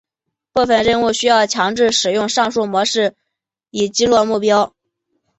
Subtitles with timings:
[0.51, 3.13] 部分任务需要强制使用上述模式
[3.69, 4.73] 以击落目标。